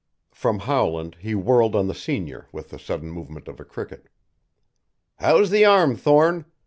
From 0.31 0.61
Howland 0.61 1.15
he 1.19 1.35
whirled 1.35 1.75
on 1.75 1.85
the 1.85 1.93
senior 1.93 2.47
with 2.51 2.71
the 2.71 2.79
sudden 2.79 3.11
movement 3.11 3.47
of 3.47 3.59
a 3.59 3.63
cricket. 3.63 4.09
"How's 5.17 5.51
the 5.51 5.63
arm, 5.63 5.95
Thorne? 5.95 6.45